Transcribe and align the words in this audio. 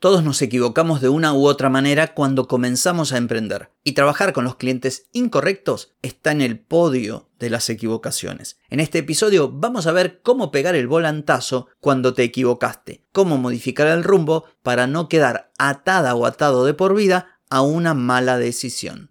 Todos 0.00 0.22
nos 0.22 0.40
equivocamos 0.42 1.00
de 1.00 1.08
una 1.08 1.32
u 1.32 1.44
otra 1.48 1.70
manera 1.70 2.14
cuando 2.14 2.46
comenzamos 2.46 3.12
a 3.12 3.16
emprender 3.16 3.72
y 3.82 3.92
trabajar 3.92 4.32
con 4.32 4.44
los 4.44 4.54
clientes 4.54 5.08
incorrectos 5.12 5.96
está 6.02 6.30
en 6.30 6.40
el 6.40 6.60
podio 6.60 7.30
de 7.40 7.50
las 7.50 7.68
equivocaciones. 7.68 8.60
En 8.70 8.78
este 8.78 8.98
episodio 8.98 9.50
vamos 9.50 9.88
a 9.88 9.92
ver 9.92 10.20
cómo 10.22 10.52
pegar 10.52 10.76
el 10.76 10.86
volantazo 10.86 11.66
cuando 11.80 12.14
te 12.14 12.22
equivocaste, 12.22 13.08
cómo 13.10 13.38
modificar 13.38 13.88
el 13.88 14.04
rumbo 14.04 14.44
para 14.62 14.86
no 14.86 15.08
quedar 15.08 15.50
atada 15.58 16.14
o 16.14 16.26
atado 16.26 16.64
de 16.64 16.74
por 16.74 16.94
vida 16.94 17.40
a 17.50 17.62
una 17.62 17.92
mala 17.92 18.38
decisión. 18.38 19.10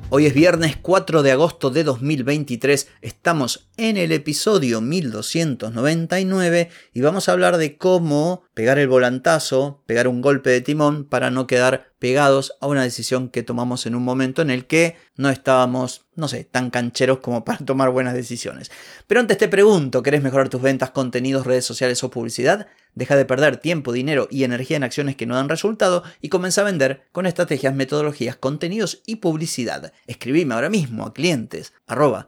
Hoy 0.13 0.25
es 0.25 0.33
viernes 0.33 0.75
4 0.75 1.23
de 1.23 1.31
agosto 1.31 1.69
de 1.69 1.85
2023, 1.85 2.89
estamos 3.01 3.69
en 3.77 3.95
el 3.95 4.11
episodio 4.11 4.81
1299 4.81 6.69
y 6.91 6.99
vamos 6.99 7.29
a 7.29 7.31
hablar 7.31 7.55
de 7.55 7.77
cómo 7.77 8.43
pegar 8.53 8.77
el 8.77 8.89
volantazo, 8.89 9.81
pegar 9.85 10.09
un 10.09 10.19
golpe 10.19 10.49
de 10.49 10.59
timón 10.59 11.05
para 11.05 11.31
no 11.31 11.47
quedar 11.47 11.93
pegados 11.97 12.57
a 12.59 12.67
una 12.67 12.83
decisión 12.83 13.29
que 13.29 13.41
tomamos 13.41 13.85
en 13.85 13.95
un 13.95 14.03
momento 14.03 14.41
en 14.41 14.49
el 14.49 14.65
que 14.67 14.97
no 15.15 15.29
estábamos, 15.29 16.07
no 16.15 16.27
sé, 16.27 16.43
tan 16.43 16.71
cancheros 16.71 17.19
como 17.19 17.45
para 17.45 17.59
tomar 17.59 17.89
buenas 17.91 18.13
decisiones. 18.13 18.69
Pero 19.07 19.21
antes 19.21 19.37
te 19.37 19.47
pregunto, 19.47 20.03
¿querés 20.03 20.21
mejorar 20.21 20.49
tus 20.49 20.61
ventas, 20.61 20.89
contenidos, 20.89 21.47
redes 21.47 21.63
sociales 21.63 22.03
o 22.03 22.11
publicidad? 22.11 22.67
Deja 22.93 23.15
de 23.15 23.25
perder 23.25 23.57
tiempo, 23.57 23.93
dinero 23.93 24.27
y 24.29 24.43
energía 24.43 24.77
en 24.77 24.83
acciones 24.83 25.15
que 25.15 25.25
no 25.25 25.35
dan 25.35 25.49
resultado 25.49 26.03
y 26.21 26.29
comienza 26.29 26.61
a 26.61 26.65
vender 26.65 27.07
con 27.11 27.25
estrategias, 27.25 27.73
metodologías, 27.73 28.35
contenidos 28.35 29.01
y 29.05 29.17
publicidad. 29.17 29.93
Escribime 30.07 30.53
ahora 30.53 30.69
mismo 30.69 31.05
a 31.05 31.13
clientes 31.13 31.73
arroba 31.87 32.27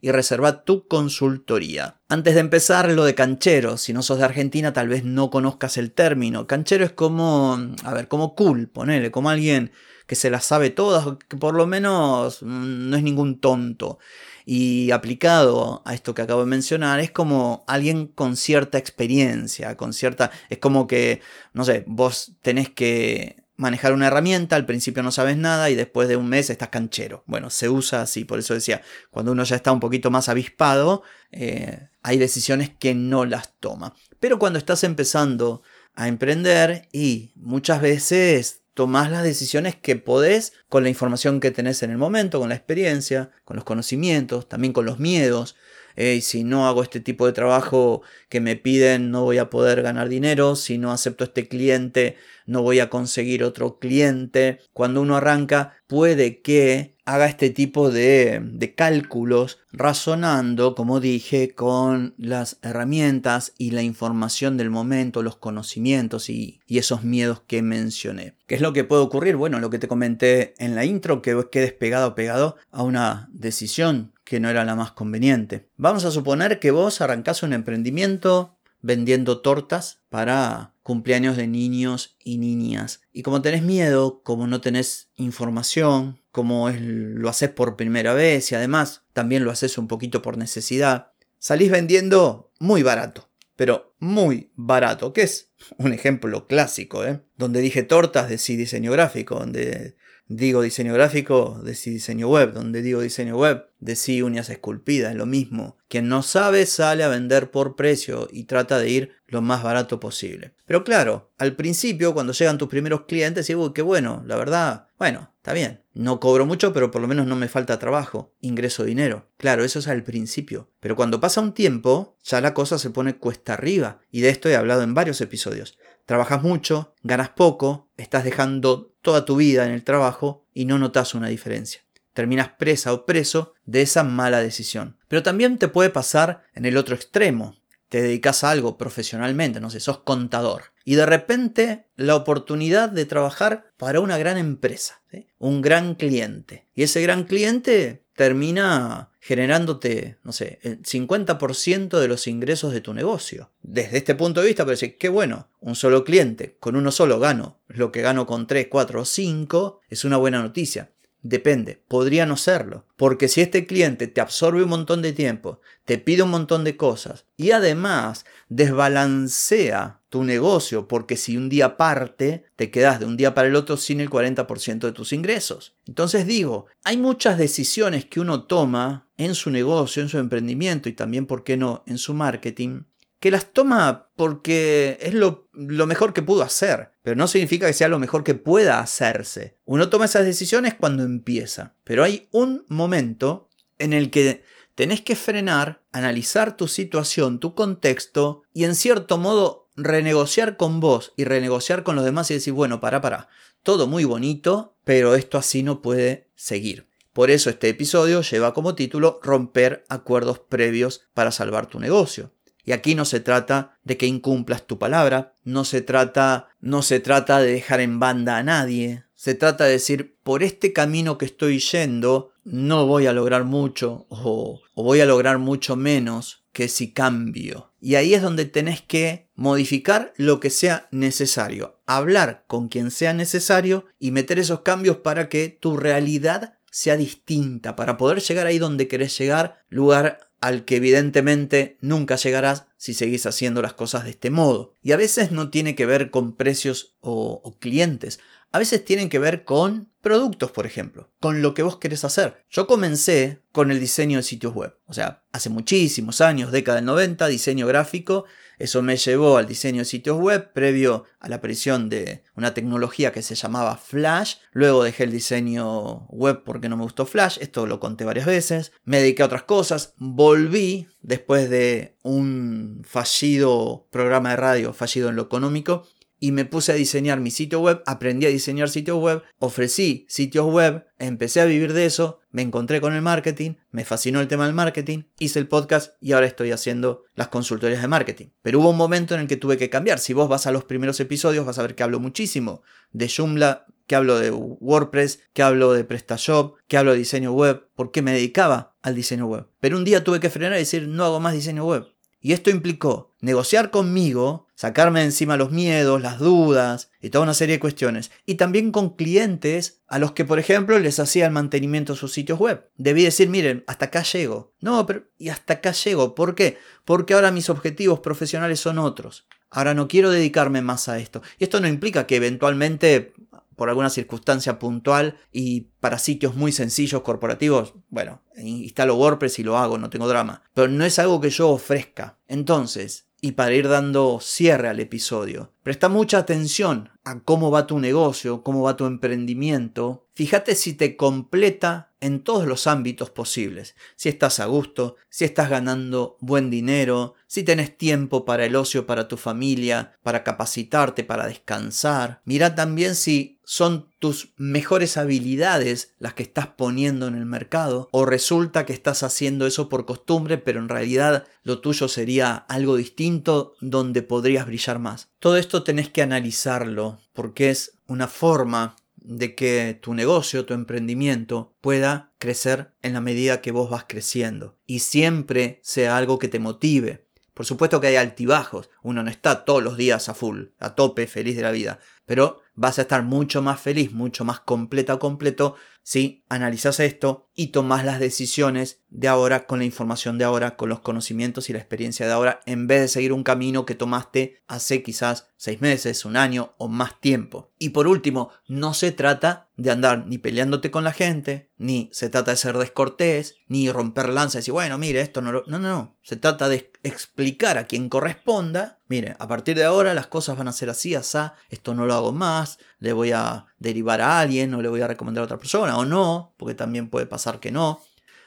y 0.00 0.10
reserva 0.10 0.64
tu 0.64 0.86
consultoría. 0.86 2.00
Antes 2.08 2.34
de 2.34 2.40
empezar, 2.40 2.90
lo 2.90 3.04
de 3.04 3.14
canchero. 3.14 3.78
Si 3.78 3.92
no 3.92 4.02
sos 4.02 4.18
de 4.18 4.24
Argentina, 4.24 4.72
tal 4.72 4.88
vez 4.88 5.04
no 5.04 5.30
conozcas 5.30 5.78
el 5.78 5.92
término. 5.92 6.46
Canchero 6.46 6.84
es 6.84 6.92
como, 6.92 7.58
a 7.84 7.94
ver, 7.94 8.08
como 8.08 8.34
cool, 8.34 8.68
ponele, 8.68 9.10
como 9.10 9.30
alguien 9.30 9.72
que 10.12 10.16
se 10.16 10.28
las 10.28 10.44
sabe 10.44 10.68
todas, 10.68 11.06
que 11.26 11.38
por 11.38 11.54
lo 11.54 11.66
menos 11.66 12.42
mm, 12.42 12.90
no 12.90 12.98
es 12.98 13.02
ningún 13.02 13.40
tonto. 13.40 13.98
Y 14.44 14.90
aplicado 14.90 15.80
a 15.86 15.94
esto 15.94 16.12
que 16.12 16.20
acabo 16.20 16.42
de 16.42 16.50
mencionar, 16.50 17.00
es 17.00 17.10
como 17.10 17.64
alguien 17.66 18.08
con 18.08 18.36
cierta 18.36 18.76
experiencia, 18.76 19.74
con 19.78 19.94
cierta... 19.94 20.30
Es 20.50 20.58
como 20.58 20.86
que, 20.86 21.22
no 21.54 21.64
sé, 21.64 21.84
vos 21.86 22.32
tenés 22.42 22.68
que 22.68 23.42
manejar 23.56 23.94
una 23.94 24.08
herramienta, 24.08 24.54
al 24.54 24.66
principio 24.66 25.02
no 25.02 25.12
sabes 25.12 25.38
nada 25.38 25.70
y 25.70 25.76
después 25.76 26.08
de 26.08 26.16
un 26.16 26.28
mes 26.28 26.50
estás 26.50 26.68
canchero. 26.68 27.24
Bueno, 27.24 27.48
se 27.48 27.70
usa 27.70 28.02
así, 28.02 28.26
por 28.26 28.38
eso 28.38 28.52
decía, 28.52 28.82
cuando 29.10 29.32
uno 29.32 29.44
ya 29.44 29.56
está 29.56 29.72
un 29.72 29.80
poquito 29.80 30.10
más 30.10 30.28
avispado, 30.28 31.04
eh, 31.30 31.88
hay 32.02 32.18
decisiones 32.18 32.68
que 32.68 32.94
no 32.94 33.24
las 33.24 33.54
toma. 33.60 33.94
Pero 34.20 34.38
cuando 34.38 34.58
estás 34.58 34.84
empezando 34.84 35.62
a 35.94 36.06
emprender 36.06 36.86
y 36.92 37.32
muchas 37.34 37.80
veces 37.80 38.61
tomás 38.74 39.10
las 39.10 39.22
decisiones 39.22 39.76
que 39.76 39.96
podés 39.96 40.52
con 40.68 40.82
la 40.82 40.88
información 40.88 41.40
que 41.40 41.50
tenés 41.50 41.82
en 41.82 41.90
el 41.90 41.98
momento, 41.98 42.40
con 42.40 42.48
la 42.48 42.54
experiencia, 42.54 43.30
con 43.44 43.56
los 43.56 43.64
conocimientos, 43.64 44.48
también 44.48 44.72
con 44.72 44.86
los 44.86 44.98
miedos. 44.98 45.56
Si 45.96 46.44
no 46.44 46.66
hago 46.66 46.82
este 46.82 47.00
tipo 47.00 47.26
de 47.26 47.32
trabajo 47.32 48.02
que 48.28 48.40
me 48.40 48.56
piden, 48.56 49.10
no 49.10 49.22
voy 49.24 49.38
a 49.38 49.50
poder 49.50 49.82
ganar 49.82 50.08
dinero. 50.08 50.56
Si 50.56 50.78
no 50.78 50.92
acepto 50.92 51.24
este 51.24 51.48
cliente, 51.48 52.16
no 52.46 52.62
voy 52.62 52.80
a 52.80 52.90
conseguir 52.90 53.44
otro 53.44 53.78
cliente. 53.78 54.60
Cuando 54.72 55.02
uno 55.02 55.16
arranca, 55.16 55.74
puede 55.86 56.40
que 56.40 56.96
haga 57.04 57.26
este 57.26 57.50
tipo 57.50 57.90
de, 57.90 58.40
de, 58.42 58.74
cálculos 58.74 59.58
razonando, 59.72 60.74
como 60.74 61.00
dije, 61.00 61.54
con 61.54 62.14
las 62.16 62.58
herramientas 62.62 63.52
y 63.58 63.72
la 63.72 63.82
información 63.82 64.56
del 64.56 64.70
momento, 64.70 65.22
los 65.22 65.36
conocimientos 65.36 66.30
y, 66.30 66.60
y, 66.66 66.78
esos 66.78 67.02
miedos 67.02 67.42
que 67.46 67.62
mencioné. 67.62 68.34
¿Qué 68.46 68.54
es 68.54 68.60
lo 68.60 68.72
que 68.72 68.84
puede 68.84 69.02
ocurrir? 69.02 69.36
Bueno, 69.36 69.58
lo 69.58 69.70
que 69.70 69.80
te 69.80 69.88
comenté 69.88 70.54
en 70.58 70.74
la 70.74 70.84
intro, 70.84 71.22
que 71.22 71.36
quedes 71.50 71.72
pegado 71.72 72.14
pegado 72.14 72.56
a 72.70 72.82
una 72.82 73.28
decisión 73.32 74.11
que 74.24 74.40
no 74.40 74.48
era 74.48 74.64
la 74.64 74.74
más 74.74 74.92
conveniente. 74.92 75.68
Vamos 75.76 76.04
a 76.04 76.10
suponer 76.10 76.58
que 76.58 76.70
vos 76.70 77.00
arrancás 77.00 77.42
un 77.42 77.52
emprendimiento 77.52 78.58
vendiendo 78.80 79.40
tortas 79.40 80.02
para 80.08 80.74
cumpleaños 80.82 81.36
de 81.36 81.46
niños 81.46 82.16
y 82.22 82.38
niñas. 82.38 83.02
Y 83.12 83.22
como 83.22 83.40
tenés 83.40 83.62
miedo, 83.62 84.22
como 84.22 84.46
no 84.46 84.60
tenés 84.60 85.10
información, 85.16 86.20
como 86.32 86.68
lo 86.70 87.28
haces 87.28 87.50
por 87.50 87.76
primera 87.76 88.12
vez 88.14 88.50
y 88.50 88.54
además 88.54 89.02
también 89.12 89.44
lo 89.44 89.50
haces 89.50 89.78
un 89.78 89.88
poquito 89.88 90.22
por 90.22 90.36
necesidad, 90.36 91.12
salís 91.38 91.70
vendiendo 91.70 92.50
muy 92.58 92.82
barato. 92.82 93.28
Pero 93.54 93.94
muy 93.98 94.50
barato, 94.56 95.12
que 95.12 95.22
es 95.22 95.50
un 95.76 95.92
ejemplo 95.92 96.46
clásico, 96.46 97.04
¿eh? 97.04 97.20
Donde 97.36 97.60
dije 97.60 97.82
tortas, 97.82 98.28
de 98.28 98.38
sí 98.38 98.56
diseño 98.56 98.90
gráfico, 98.90 99.36
donde 99.36 99.94
digo 100.36 100.62
diseño 100.62 100.94
gráfico, 100.94 101.60
decí 101.64 101.90
diseño 101.90 102.28
web, 102.28 102.52
donde 102.52 102.82
digo 102.82 103.00
diseño 103.00 103.36
web, 103.36 103.66
decí 103.80 104.22
uñas 104.22 104.48
esculpidas, 104.50 105.14
lo 105.14 105.26
mismo. 105.26 105.76
Quien 105.88 106.08
no 106.08 106.22
sabe 106.22 106.66
sale 106.66 107.04
a 107.04 107.08
vender 107.08 107.50
por 107.50 107.76
precio 107.76 108.28
y 108.30 108.44
trata 108.44 108.78
de 108.78 108.88
ir 108.88 109.12
lo 109.26 109.42
más 109.42 109.62
barato 109.62 110.00
posible. 110.00 110.54
Pero 110.66 110.84
claro, 110.84 111.32
al 111.38 111.56
principio, 111.56 112.14
cuando 112.14 112.32
llegan 112.32 112.58
tus 112.58 112.68
primeros 112.68 113.02
clientes, 113.02 113.48
y 113.50 113.54
uy, 113.54 113.72
qué 113.72 113.82
bueno, 113.82 114.22
la 114.26 114.36
verdad, 114.36 114.88
bueno, 114.98 115.32
está 115.36 115.52
bien. 115.52 115.80
No 115.94 116.20
cobro 116.20 116.46
mucho, 116.46 116.72
pero 116.72 116.90
por 116.90 117.02
lo 117.02 117.08
menos 117.08 117.26
no 117.26 117.36
me 117.36 117.48
falta 117.48 117.78
trabajo, 117.78 118.32
ingreso 118.40 118.84
dinero. 118.84 119.26
Claro, 119.36 119.64
eso 119.64 119.80
es 119.80 119.88
al 119.88 120.02
principio. 120.04 120.70
Pero 120.80 120.96
cuando 120.96 121.20
pasa 121.20 121.40
un 121.40 121.52
tiempo, 121.52 122.16
ya 122.22 122.40
la 122.40 122.54
cosa 122.54 122.78
se 122.78 122.90
pone 122.90 123.16
cuesta 123.16 123.54
arriba. 123.54 124.00
Y 124.10 124.22
de 124.22 124.30
esto 124.30 124.48
he 124.48 124.56
hablado 124.56 124.82
en 124.82 124.94
varios 124.94 125.20
episodios. 125.20 125.76
Trabajas 126.12 126.42
mucho, 126.42 126.94
ganas 127.02 127.30
poco, 127.30 127.88
estás 127.96 128.22
dejando 128.22 128.94
toda 129.00 129.24
tu 129.24 129.36
vida 129.36 129.64
en 129.64 129.72
el 129.72 129.82
trabajo 129.82 130.44
y 130.52 130.66
no 130.66 130.78
notas 130.78 131.14
una 131.14 131.28
diferencia. 131.28 131.80
Terminas 132.12 132.50
presa 132.50 132.92
o 132.92 133.06
preso 133.06 133.54
de 133.64 133.80
esa 133.80 134.04
mala 134.04 134.42
decisión. 134.42 134.98
Pero 135.08 135.22
también 135.22 135.56
te 135.56 135.68
puede 135.68 135.88
pasar 135.88 136.42
en 136.52 136.66
el 136.66 136.76
otro 136.76 136.94
extremo. 136.94 137.56
Te 137.88 138.02
dedicas 138.02 138.44
a 138.44 138.50
algo 138.50 138.76
profesionalmente, 138.76 139.58
no 139.58 139.70
sé, 139.70 139.80
sos 139.80 140.00
contador. 140.00 140.64
Y 140.84 140.96
de 140.96 141.06
repente 141.06 141.86
la 141.96 142.14
oportunidad 142.14 142.90
de 142.90 143.06
trabajar 143.06 143.72
para 143.78 144.00
una 144.00 144.18
gran 144.18 144.36
empresa, 144.36 145.00
un 145.38 145.62
gran 145.62 145.94
cliente. 145.94 146.68
Y 146.74 146.82
ese 146.82 147.00
gran 147.00 147.24
cliente 147.24 148.01
termina 148.14 149.10
generándote, 149.20 150.18
no 150.24 150.32
sé, 150.32 150.58
el 150.62 150.82
50% 150.82 151.98
de 151.98 152.08
los 152.08 152.26
ingresos 152.26 152.72
de 152.72 152.80
tu 152.80 152.92
negocio. 152.92 153.50
Desde 153.62 153.98
este 153.98 154.14
punto 154.14 154.40
de 154.40 154.48
vista, 154.48 154.64
parece 154.64 154.96
que 154.96 155.08
bueno, 155.08 155.48
un 155.60 155.76
solo 155.76 156.04
cliente, 156.04 156.56
con 156.58 156.76
uno 156.76 156.90
solo 156.90 157.18
gano 157.18 157.60
lo 157.68 157.92
que 157.92 158.02
gano 158.02 158.26
con 158.26 158.46
3, 158.46 158.66
4 158.68 159.00
o 159.00 159.04
5, 159.04 159.80
es 159.88 160.04
una 160.04 160.16
buena 160.16 160.42
noticia. 160.42 160.90
Depende, 161.22 161.80
podría 161.86 162.26
no 162.26 162.36
serlo. 162.36 162.84
Porque 162.96 163.28
si 163.28 163.40
este 163.40 163.64
cliente 163.64 164.08
te 164.08 164.20
absorbe 164.20 164.64
un 164.64 164.70
montón 164.70 165.02
de 165.02 165.12
tiempo, 165.12 165.60
te 165.84 165.98
pide 165.98 166.24
un 166.24 166.30
montón 166.30 166.64
de 166.64 166.76
cosas 166.76 167.26
y 167.36 167.52
además 167.52 168.24
desbalancea 168.48 170.00
tu 170.08 170.24
negocio, 170.24 170.88
porque 170.88 171.16
si 171.16 171.36
un 171.36 171.48
día 171.48 171.76
parte, 171.76 172.44
te 172.56 172.70
quedas 172.70 173.00
de 173.00 173.06
un 173.06 173.16
día 173.16 173.34
para 173.34 173.48
el 173.48 173.56
otro 173.56 173.76
sin 173.76 174.00
el 174.00 174.10
40% 174.10 174.80
de 174.80 174.92
tus 174.92 175.12
ingresos. 175.12 175.76
Entonces 175.86 176.26
digo, 176.26 176.66
hay 176.84 176.98
muchas 176.98 177.38
decisiones 177.38 178.04
que 178.04 178.20
uno 178.20 178.44
toma 178.44 179.08
en 179.16 179.34
su 179.34 179.50
negocio, 179.50 180.02
en 180.02 180.08
su 180.08 180.18
emprendimiento 180.18 180.88
y 180.88 180.92
también, 180.92 181.26
¿por 181.26 181.44
qué 181.44 181.56
no?, 181.56 181.84
en 181.86 181.98
su 181.98 182.14
marketing, 182.14 182.82
que 183.22 183.30
las 183.30 183.52
toma 183.52 184.10
porque 184.16 184.98
es 185.00 185.14
lo, 185.14 185.46
mejor 185.52 186.12
que 186.12 186.22
pudo 186.22 186.42
hacer, 186.42 186.90
pero 187.02 187.14
no 187.14 187.28
significa 187.28 187.68
que 187.68 187.72
sea 187.72 187.86
lo 187.86 188.00
mejor 188.00 188.24
que 188.24 188.34
pueda 188.34 188.80
hacerse. 188.80 189.56
Uno 189.64 189.88
toma 189.88 190.06
esas 190.06 190.24
decisiones 190.24 190.74
cuando 190.74 191.04
empieza, 191.04 191.76
pero 191.84 192.02
hay 192.02 192.26
un 192.32 192.66
momento 192.66 193.48
en 193.78 193.92
el 193.92 194.10
que 194.10 194.42
tenés 194.74 195.02
que 195.02 195.14
frenar, 195.14 195.84
analizar 195.92 196.56
tu 196.56 196.66
situación, 196.66 197.38
tu 197.38 197.54
contexto 197.54 198.42
y 198.52 198.64
en 198.64 198.74
cierto 198.74 199.18
modo 199.18 199.68
renegociar 199.76 200.56
con 200.56 200.80
vos 200.80 201.12
y 201.16 201.22
renegociar 201.22 201.84
con 201.84 201.94
los 201.94 202.04
demás 202.04 202.28
y 202.32 202.34
decir, 202.34 202.54
bueno, 202.54 202.80
para, 202.80 203.00
para, 203.00 203.28
todo 203.62 203.86
muy 203.86 204.02
bonito, 204.02 204.74
pero 204.82 205.14
esto 205.14 205.38
así 205.38 205.62
no 205.62 205.80
puede 205.80 206.28
seguir. 206.34 206.88
Por 207.12 207.30
eso 207.30 207.50
este 207.50 207.68
episodio 207.68 208.22
lleva 208.22 208.52
como 208.52 208.74
título 208.74 209.20
Romper 209.22 209.84
acuerdos 209.88 210.40
previos 210.40 211.02
para 211.14 211.30
salvar 211.30 211.66
tu 211.66 211.78
negocio. 211.78 212.32
Y 212.64 212.72
aquí 212.72 212.94
no 212.94 213.04
se 213.04 213.20
trata 213.20 213.78
de 213.82 213.96
que 213.96 214.06
incumplas 214.06 214.66
tu 214.66 214.78
palabra, 214.78 215.34
no 215.44 215.64
se 215.64 215.82
trata, 215.82 216.48
no 216.60 216.82
se 216.82 217.00
trata 217.00 217.40
de 217.40 217.52
dejar 217.52 217.80
en 217.80 217.98
banda 217.98 218.36
a 218.36 218.42
nadie, 218.42 219.04
se 219.14 219.34
trata 219.34 219.64
de 219.64 219.72
decir, 219.72 220.16
por 220.22 220.42
este 220.42 220.72
camino 220.72 221.18
que 221.18 221.24
estoy 221.24 221.58
yendo, 221.58 222.32
no 222.44 222.86
voy 222.86 223.06
a 223.06 223.12
lograr 223.12 223.44
mucho 223.44 224.06
o, 224.08 224.60
o 224.74 224.82
voy 224.82 225.00
a 225.00 225.06
lograr 225.06 225.38
mucho 225.38 225.76
menos 225.76 226.44
que 226.52 226.68
si 226.68 226.92
cambio. 226.92 227.72
Y 227.80 227.96
ahí 227.96 228.14
es 228.14 228.22
donde 228.22 228.44
tenés 228.44 228.80
que 228.80 229.28
modificar 229.34 230.12
lo 230.16 230.38
que 230.38 230.50
sea 230.50 230.88
necesario, 230.92 231.80
hablar 231.86 232.44
con 232.46 232.68
quien 232.68 232.90
sea 232.90 233.12
necesario 233.12 233.86
y 233.98 234.10
meter 234.12 234.38
esos 234.38 234.60
cambios 234.60 234.98
para 234.98 235.28
que 235.28 235.48
tu 235.48 235.76
realidad 235.76 236.54
sea 236.70 236.96
distinta, 236.96 237.76
para 237.76 237.96
poder 237.96 238.20
llegar 238.20 238.46
ahí 238.46 238.58
donde 238.58 238.88
querés 238.88 239.16
llegar, 239.18 239.62
lugar 239.68 240.31
al 240.42 240.64
que 240.64 240.76
evidentemente 240.76 241.78
nunca 241.80 242.16
llegarás 242.16 242.66
si 242.76 242.94
seguís 242.94 243.26
haciendo 243.26 243.62
las 243.62 243.74
cosas 243.74 244.02
de 244.02 244.10
este 244.10 244.28
modo. 244.28 244.74
Y 244.82 244.90
a 244.90 244.96
veces 244.96 245.30
no 245.30 245.50
tiene 245.50 245.76
que 245.76 245.86
ver 245.86 246.10
con 246.10 246.36
precios 246.36 246.96
o, 247.00 247.56
clientes, 247.60 248.18
a 248.52 248.58
veces 248.58 248.84
tienen 248.84 249.08
que 249.08 249.18
ver 249.18 249.44
con 249.44 249.90
productos, 250.02 250.50
por 250.50 250.66
ejemplo, 250.66 251.10
con 251.20 251.40
lo 251.42 251.54
que 251.54 251.62
vos 251.62 251.78
querés 251.78 252.04
hacer. 252.04 252.44
Yo 252.50 252.66
comencé 252.66 253.40
con 253.52 253.70
el 253.70 253.80
diseño 253.80 254.18
de 254.18 254.22
sitios 254.22 254.52
web, 254.52 254.76
o 254.86 254.92
sea, 254.92 255.22
hace 255.32 255.48
muchísimos 255.48 256.20
años, 256.20 256.52
década 256.52 256.76
del 256.76 256.84
90, 256.86 257.28
diseño 257.28 257.66
gráfico, 257.66 258.24
eso 258.58 258.82
me 258.82 258.96
llevó 258.96 259.38
al 259.38 259.46
diseño 259.46 259.78
de 259.78 259.84
sitios 259.84 260.18
web 260.18 260.52
previo 260.52 261.04
a 261.20 261.28
la 261.28 261.36
aparición 261.36 261.88
de 261.88 262.24
una 262.36 262.52
tecnología 262.52 263.12
que 263.12 263.22
se 263.22 263.34
llamaba 263.34 263.76
Flash, 263.76 264.36
luego 264.52 264.84
dejé 264.84 265.04
el 265.04 265.12
diseño 265.12 266.06
web 266.08 266.42
porque 266.44 266.68
no 266.68 266.76
me 266.76 266.82
gustó 266.82 267.06
Flash, 267.06 267.38
esto 267.40 267.66
lo 267.66 267.80
conté 267.80 268.04
varias 268.04 268.26
veces, 268.26 268.72
me 268.84 268.98
dediqué 268.98 269.22
a 269.22 269.26
otras 269.26 269.44
cosas, 269.44 269.94
volví 269.96 270.88
después 271.00 271.48
de 271.48 271.96
un 272.02 272.82
fallido 272.84 273.86
programa 273.90 274.30
de 274.30 274.36
radio, 274.36 274.72
fallido 274.72 275.08
en 275.08 275.16
lo 275.16 275.22
económico, 275.22 275.86
y 276.22 276.30
me 276.30 276.44
puse 276.44 276.70
a 276.70 276.76
diseñar 276.76 277.18
mi 277.18 277.32
sitio 277.32 277.58
web, 277.58 277.82
aprendí 277.84 278.26
a 278.26 278.28
diseñar 278.28 278.68
sitios 278.68 278.96
web, 278.96 279.24
ofrecí 279.40 280.06
sitios 280.08 280.46
web, 280.46 280.86
empecé 281.00 281.40
a 281.40 281.46
vivir 281.46 281.72
de 281.72 281.84
eso, 281.84 282.20
me 282.30 282.42
encontré 282.42 282.80
con 282.80 282.94
el 282.94 283.02
marketing, 283.02 283.54
me 283.72 283.84
fascinó 283.84 284.20
el 284.20 284.28
tema 284.28 284.46
del 284.46 284.54
marketing, 284.54 285.02
hice 285.18 285.40
el 285.40 285.48
podcast 285.48 285.94
y 286.00 286.12
ahora 286.12 286.28
estoy 286.28 286.52
haciendo 286.52 287.02
las 287.16 287.26
consultorías 287.26 287.82
de 287.82 287.88
marketing. 287.88 288.26
Pero 288.40 288.60
hubo 288.60 288.70
un 288.70 288.76
momento 288.76 289.16
en 289.16 289.22
el 289.22 289.26
que 289.26 289.36
tuve 289.36 289.58
que 289.58 289.68
cambiar. 289.68 289.98
Si 289.98 290.12
vos 290.12 290.28
vas 290.28 290.46
a 290.46 290.52
los 290.52 290.62
primeros 290.62 291.00
episodios 291.00 291.44
vas 291.44 291.58
a 291.58 291.62
ver 291.62 291.74
que 291.74 291.82
hablo 291.82 291.98
muchísimo 291.98 292.62
de 292.92 293.08
Joomla, 293.08 293.66
que 293.88 293.96
hablo 293.96 294.20
de 294.20 294.30
WordPress, 294.30 295.24
que 295.32 295.42
hablo 295.42 295.72
de 295.72 295.82
PrestaShop, 295.82 296.54
que 296.68 296.76
hablo 296.76 296.92
de 296.92 296.98
diseño 296.98 297.32
web, 297.32 297.66
porque 297.74 298.00
me 298.00 298.12
dedicaba 298.12 298.76
al 298.80 298.94
diseño 298.94 299.26
web. 299.26 299.48
Pero 299.58 299.76
un 299.76 299.82
día 299.82 300.04
tuve 300.04 300.20
que 300.20 300.30
frenar 300.30 300.54
y 300.54 300.60
decir, 300.60 300.86
no 300.86 301.04
hago 301.04 301.18
más 301.18 301.34
diseño 301.34 301.66
web. 301.66 301.88
Y 302.22 302.32
esto 302.32 302.50
implicó 302.50 303.12
negociar 303.20 303.70
conmigo, 303.70 304.46
sacarme 304.54 305.00
de 305.00 305.06
encima 305.06 305.36
los 305.36 305.50
miedos, 305.50 306.00
las 306.00 306.18
dudas 306.18 306.90
y 307.00 307.10
toda 307.10 307.24
una 307.24 307.34
serie 307.34 307.56
de 307.56 307.60
cuestiones. 307.60 308.12
Y 308.24 308.36
también 308.36 308.70
con 308.70 308.96
clientes 308.96 309.82
a 309.88 309.98
los 309.98 310.12
que, 310.12 310.24
por 310.24 310.38
ejemplo, 310.38 310.78
les 310.78 311.00
hacía 311.00 311.26
el 311.26 311.32
mantenimiento 311.32 311.92
de 311.92 311.98
sus 311.98 312.12
sitios 312.12 312.38
web. 312.38 312.70
Debí 312.76 313.02
decir, 313.02 313.28
miren, 313.28 313.64
hasta 313.66 313.86
acá 313.86 314.04
llego. 314.04 314.54
No, 314.60 314.86
pero 314.86 315.04
¿y 315.18 315.30
hasta 315.30 315.54
acá 315.54 315.72
llego? 315.72 316.14
¿Por 316.14 316.36
qué? 316.36 316.58
Porque 316.84 317.14
ahora 317.14 317.32
mis 317.32 317.50
objetivos 317.50 318.00
profesionales 318.00 318.60
son 318.60 318.78
otros. 318.78 319.26
Ahora 319.50 319.74
no 319.74 319.88
quiero 319.88 320.10
dedicarme 320.10 320.62
más 320.62 320.88
a 320.88 320.98
esto. 320.98 321.22
Y 321.38 321.44
esto 321.44 321.60
no 321.60 321.68
implica 321.68 322.06
que 322.06 322.16
eventualmente 322.16 323.12
por 323.62 323.68
alguna 323.68 323.90
circunstancia 323.90 324.58
puntual 324.58 325.20
y 325.30 325.68
para 325.78 326.00
sitios 326.00 326.34
muy 326.34 326.50
sencillos 326.50 327.02
corporativos, 327.02 327.74
bueno, 327.90 328.20
instalo 328.36 328.96
WordPress 328.96 329.38
y 329.38 329.44
lo 329.44 329.56
hago, 329.56 329.78
no 329.78 329.88
tengo 329.88 330.08
drama. 330.08 330.42
Pero 330.52 330.66
no 330.66 330.84
es 330.84 330.98
algo 330.98 331.20
que 331.20 331.30
yo 331.30 331.48
ofrezca. 331.48 332.18
Entonces, 332.26 333.06
y 333.20 333.32
para 333.32 333.54
ir 333.54 333.68
dando 333.68 334.18
cierre 334.20 334.68
al 334.68 334.80
episodio, 334.80 335.52
presta 335.62 335.88
mucha 335.88 336.18
atención 336.18 336.90
a 337.04 337.20
cómo 337.20 337.52
va 337.52 337.68
tu 337.68 337.78
negocio, 337.78 338.42
cómo 338.42 338.62
va 338.62 338.76
tu 338.76 338.84
emprendimiento. 338.84 340.08
Fíjate 340.12 340.56
si 340.56 340.72
te 340.72 340.96
completa 340.96 341.92
en 342.00 342.24
todos 342.24 342.48
los 342.48 342.66
ámbitos 342.66 343.10
posibles. 343.10 343.76
Si 343.94 344.08
estás 344.08 344.40
a 344.40 344.46
gusto, 344.46 344.96
si 345.08 345.24
estás 345.24 345.48
ganando 345.48 346.16
buen 346.20 346.50
dinero, 346.50 347.14
si 347.28 347.44
tenés 347.44 347.78
tiempo 347.78 348.24
para 348.24 348.44
el 348.44 348.56
ocio, 348.56 348.86
para 348.86 349.06
tu 349.06 349.16
familia, 349.16 349.96
para 350.02 350.24
capacitarte, 350.24 351.04
para 351.04 351.28
descansar. 351.28 352.20
Mira 352.24 352.56
también 352.56 352.96
si 352.96 353.31
son 353.44 353.88
tus 353.98 354.32
mejores 354.36 354.96
habilidades 354.96 355.94
las 355.98 356.14
que 356.14 356.22
estás 356.22 356.48
poniendo 356.48 357.06
en 357.06 357.14
el 357.14 357.26
mercado 357.26 357.88
o 357.92 358.04
resulta 358.04 358.66
que 358.66 358.72
estás 358.72 359.02
haciendo 359.02 359.46
eso 359.46 359.68
por 359.68 359.84
costumbre 359.84 360.38
pero 360.38 360.60
en 360.60 360.68
realidad 360.68 361.26
lo 361.42 361.60
tuyo 361.60 361.88
sería 361.88 362.34
algo 362.34 362.76
distinto 362.76 363.54
donde 363.60 364.02
podrías 364.02 364.46
brillar 364.46 364.78
más. 364.78 365.10
Todo 365.18 365.36
esto 365.36 365.62
tenés 365.62 365.88
que 365.88 366.02
analizarlo 366.02 367.00
porque 367.12 367.50
es 367.50 367.78
una 367.86 368.08
forma 368.08 368.76
de 368.96 369.34
que 369.34 369.78
tu 369.80 369.94
negocio, 369.94 370.44
tu 370.44 370.54
emprendimiento 370.54 371.54
pueda 371.60 372.12
crecer 372.18 372.72
en 372.82 372.92
la 372.92 373.00
medida 373.00 373.40
que 373.40 373.50
vos 373.50 373.70
vas 373.70 373.84
creciendo 373.88 374.56
y 374.66 374.80
siempre 374.80 375.60
sea 375.62 375.96
algo 375.96 376.18
que 376.18 376.28
te 376.28 376.38
motive. 376.38 377.06
Por 377.34 377.46
supuesto 377.46 377.80
que 377.80 377.88
hay 377.88 377.96
altibajos, 377.96 378.68
uno 378.82 379.02
no 379.02 379.10
está 379.10 379.44
todos 379.44 379.62
los 379.62 379.76
días 379.76 380.08
a 380.08 380.14
full, 380.14 380.48
a 380.58 380.74
tope, 380.74 381.06
feliz 381.06 381.34
de 381.34 381.42
la 381.42 381.50
vida, 381.50 381.80
pero 382.04 382.41
vas 382.54 382.78
a 382.78 382.82
estar 382.82 383.02
mucho 383.02 383.42
más 383.42 383.60
feliz, 383.60 383.92
mucho 383.92 384.24
más 384.24 384.40
completa 384.40 384.94
o 384.94 384.98
completo 384.98 385.56
si 385.82 386.24
analizas 386.28 386.80
esto 386.80 387.28
y 387.34 387.48
tomas 387.48 387.84
las 387.84 387.98
decisiones 387.98 388.80
de 388.88 389.08
ahora 389.08 389.46
con 389.46 389.58
la 389.58 389.64
información 389.64 390.18
de 390.18 390.24
ahora, 390.24 390.56
con 390.56 390.68
los 390.68 390.80
conocimientos 390.80 391.48
y 391.48 391.52
la 391.52 391.58
experiencia 391.58 392.06
de 392.06 392.12
ahora, 392.12 392.40
en 392.46 392.66
vez 392.66 392.82
de 392.82 392.88
seguir 392.88 393.12
un 393.12 393.24
camino 393.24 393.64
que 393.64 393.74
tomaste 393.74 394.42
hace 394.46 394.82
quizás 394.82 395.28
seis 395.36 395.60
meses, 395.60 396.04
un 396.04 396.16
año 396.16 396.54
o 396.58 396.68
más 396.68 397.00
tiempo. 397.00 397.52
Y 397.58 397.70
por 397.70 397.88
último, 397.88 398.30
no 398.46 398.74
se 398.74 398.92
trata 398.92 399.48
de 399.56 399.70
andar 399.70 400.06
ni 400.06 400.18
peleándote 400.18 400.70
con 400.70 400.84
la 400.84 400.92
gente, 400.92 401.50
ni 401.56 401.88
se 401.92 402.10
trata 402.10 402.32
de 402.32 402.36
ser 402.36 402.58
descortés, 402.58 403.36
ni 403.48 403.70
romper 403.70 404.08
lanzas 404.10 404.34
y 404.34 404.38
decir, 404.38 404.52
bueno, 404.52 404.78
mire, 404.78 405.00
esto 405.00 405.20
no 405.20 405.32
lo... 405.32 405.44
No, 405.46 405.58
no, 405.58 405.68
no. 405.68 405.96
Se 406.02 406.16
trata 406.16 406.48
de 406.48 406.70
explicar 406.82 407.58
a 407.58 407.66
quien 407.66 407.88
corresponda, 407.88 408.80
mire, 408.88 409.16
a 409.18 409.26
partir 409.26 409.56
de 409.56 409.64
ahora 409.64 409.94
las 409.94 410.06
cosas 410.06 410.36
van 410.36 410.48
a 410.48 410.52
ser 410.52 410.68
así, 410.68 410.94
asá, 410.94 411.34
esto 411.48 411.74
no 411.74 411.86
lo 411.86 411.94
hago 411.94 412.12
más, 412.12 412.58
le 412.82 412.92
voy 412.92 413.12
a 413.12 413.46
derivar 413.60 414.00
a 414.00 414.18
alguien 414.18 414.52
o 414.54 414.60
le 414.60 414.68
voy 414.68 414.80
a 414.80 414.88
recomendar 414.88 415.22
a 415.22 415.26
otra 415.26 415.38
persona 415.38 415.78
o 415.78 415.84
no, 415.84 416.34
porque 416.36 416.56
también 416.56 416.90
puede 416.90 417.06
pasar 417.06 417.38
que 417.38 417.52
no. 417.52 417.80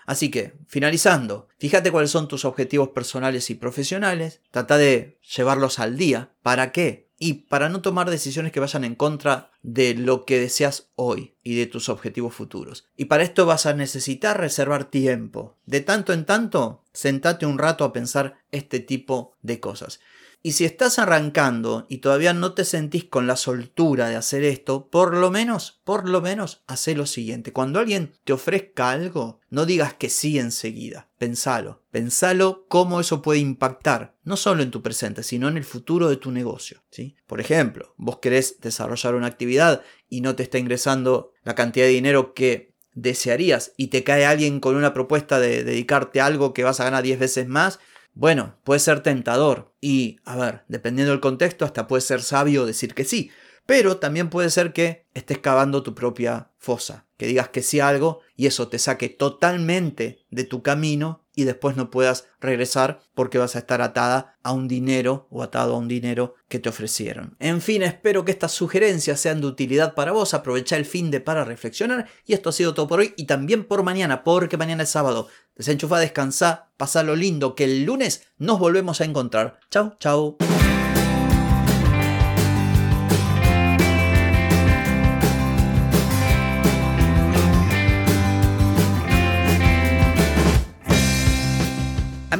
Así 0.05 0.31
que, 0.31 0.53
finalizando, 0.65 1.49
fíjate 1.59 1.91
cuáles 1.91 2.11
son 2.11 2.29
tus 2.29 2.45
objetivos 2.45 2.89
personales 2.89 3.49
y 3.49 3.55
profesionales, 3.55 4.41
trata 4.51 4.77
de 4.77 5.19
llevarlos 5.35 5.79
al 5.79 5.97
día. 5.97 6.31
¿Para 6.41 6.71
qué? 6.71 7.09
Y 7.19 7.33
para 7.33 7.67
no 7.67 7.81
tomar 7.81 8.09
decisiones 8.09 8.53
que 8.53 8.61
vayan 8.61 8.85
en 8.85 8.95
contra 8.95 9.51
de 9.61 9.93
lo 9.93 10.23
que 10.23 10.39
deseas 10.39 10.89
hoy 10.95 11.35
y 11.43 11.57
de 11.57 11.65
tus 11.65 11.89
objetivos 11.89 12.33
futuros. 12.33 12.87
Y 12.95 13.05
para 13.05 13.23
esto 13.23 13.45
vas 13.45 13.65
a 13.65 13.73
necesitar 13.73 14.39
reservar 14.39 14.85
tiempo. 14.85 15.57
De 15.65 15.81
tanto 15.81 16.13
en 16.13 16.25
tanto, 16.25 16.83
sentate 16.93 17.45
un 17.45 17.57
rato 17.57 17.83
a 17.83 17.91
pensar 17.91 18.37
este 18.51 18.79
tipo 18.79 19.35
de 19.41 19.59
cosas. 19.59 19.99
Y 20.45 20.51
si 20.51 20.63
estás 20.63 20.99
arrancando 20.99 21.87
y 21.89 21.97
todavía 21.97 22.31
no 22.31 22.53
te 22.53 22.65
sentís 22.65 23.05
con 23.05 23.25
la 23.25 23.35
soltura 23.35 24.09
de 24.09 24.15
hacer 24.15 24.43
esto, 24.43 24.91
por 24.91 25.17
lo 25.17 25.31
menos, 25.31 25.81
por 25.83 26.07
lo 26.07 26.21
menos, 26.21 26.61
haz 26.67 26.87
lo 26.89 27.07
siguiente. 27.07 27.51
Cuando 27.51 27.79
alguien 27.79 28.13
te 28.25 28.31
ofrezca 28.31 28.91
algo, 28.91 29.39
no 29.49 29.65
digas 29.65 29.95
que 29.95 30.07
sí 30.07 30.37
enseguida. 30.37 31.09
Pensalo. 31.17 31.81
Pensalo 31.89 32.67
cómo 32.67 32.99
eso 32.99 33.23
puede 33.23 33.39
impactar, 33.39 34.17
no 34.23 34.37
solo 34.37 34.61
en 34.61 34.69
tu 34.69 34.83
presente, 34.83 35.23
sino 35.23 35.47
en 35.47 35.57
el 35.57 35.63
futuro 35.63 36.09
de 36.09 36.17
tu 36.17 36.29
negocio. 36.29 36.83
¿sí? 36.91 37.15
Por 37.25 37.41
ejemplo, 37.41 37.95
vos 37.97 38.19
querés 38.19 38.61
desarrollar 38.61 39.15
una 39.15 39.25
actividad 39.25 39.81
y 40.09 40.21
no 40.21 40.35
te 40.35 40.43
está 40.43 40.59
ingresando 40.59 41.33
la 41.43 41.55
cantidad 41.55 41.87
de 41.87 41.93
dinero 41.93 42.35
que 42.35 42.75
desearías 42.93 43.73
y 43.77 43.87
te 43.87 44.03
cae 44.03 44.27
alguien 44.27 44.59
con 44.59 44.75
una 44.75 44.93
propuesta 44.93 45.39
de 45.39 45.63
dedicarte 45.63 46.21
a 46.21 46.27
algo 46.27 46.53
que 46.53 46.63
vas 46.63 46.79
a 46.79 46.83
ganar 46.83 47.01
10 47.01 47.17
veces 47.17 47.47
más, 47.47 47.79
bueno, 48.15 48.55
puede 48.63 48.79
ser 48.79 49.01
tentador 49.01 49.75
y, 49.81 50.19
a 50.23 50.37
ver, 50.37 50.63
dependiendo 50.69 51.11
del 51.11 51.19
contexto, 51.19 51.65
hasta 51.65 51.87
puede 51.87 52.01
ser 52.01 52.21
sabio 52.21 52.65
decir 52.65 52.93
que 52.93 53.03
sí, 53.03 53.29
pero 53.65 53.97
también 53.97 54.29
puede 54.29 54.49
ser 54.49 54.71
que 54.71 55.05
estés 55.13 55.39
cavando 55.39 55.83
tu 55.83 55.93
propia 55.95 56.51
fosa, 56.57 57.07
que 57.17 57.27
digas 57.27 57.49
que 57.49 57.61
sí 57.61 57.81
a 57.81 57.89
algo 57.89 58.21
y 58.35 58.47
eso 58.47 58.69
te 58.69 58.79
saque 58.79 59.09
totalmente 59.09 60.25
de 60.29 60.45
tu 60.45 60.63
camino 60.63 61.24
y 61.35 61.43
después 61.43 61.75
no 61.75 61.91
puedas 61.91 62.27
regresar 62.39 63.01
porque 63.13 63.37
vas 63.37 63.55
a 63.55 63.59
estar 63.59 63.81
atada 63.81 64.37
a 64.43 64.51
un 64.53 64.67
dinero 64.67 65.27
o 65.29 65.43
atado 65.43 65.75
a 65.75 65.77
un 65.77 65.87
dinero 65.87 66.35
que 66.47 66.59
te 66.59 66.69
ofrecieron. 66.69 67.35
En 67.39 67.61
fin, 67.61 67.83
espero 67.83 68.25
que 68.25 68.31
estas 68.31 68.51
sugerencias 68.51 69.19
sean 69.19 69.41
de 69.41 69.47
utilidad 69.47 69.93
para 69.93 70.11
vos. 70.11 70.33
Aprovecha 70.33 70.77
el 70.77 70.85
fin 70.85 71.11
de 71.11 71.19
para 71.19 71.43
reflexionar 71.43 72.07
y 72.25 72.33
esto 72.33 72.49
ha 72.49 72.53
sido 72.53 72.73
todo 72.73 72.87
por 72.87 72.99
hoy 72.99 73.13
y 73.17 73.25
también 73.25 73.65
por 73.65 73.83
mañana, 73.83 74.23
porque 74.23 74.57
mañana 74.57 74.83
es 74.83 74.89
sábado. 74.89 75.27
Desenchufa, 75.55 75.99
descansa, 75.99 76.69
pasa 76.77 77.03
lo 77.03 77.15
lindo, 77.15 77.55
que 77.55 77.65
el 77.65 77.83
lunes 77.83 78.23
nos 78.37 78.59
volvemos 78.59 79.01
a 79.01 79.05
encontrar. 79.05 79.59
Chau, 79.69 79.95
chau. 79.99 80.37